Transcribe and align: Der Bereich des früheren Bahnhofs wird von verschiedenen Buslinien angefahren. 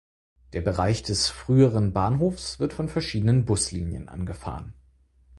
Der 0.53 0.61
Bereich 0.61 1.03
des 1.03 1.27
früheren 1.29 1.93
Bahnhofs 1.93 2.59
wird 2.59 2.73
von 2.73 2.89
verschiedenen 2.89 3.45
Buslinien 3.45 4.09
angefahren. 4.09 4.73